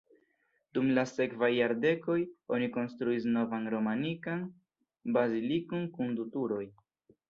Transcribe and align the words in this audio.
Dum 0.77 0.87
la 0.97 1.03
sekvaj 1.11 1.49
jardekoj 1.57 2.17
oni 2.57 2.71
konstruis 2.79 3.29
novan 3.39 3.71
romanikan 3.77 4.45
bazilikon 5.21 5.91
kun 5.99 6.15
du 6.21 6.33
turoj. 6.37 6.65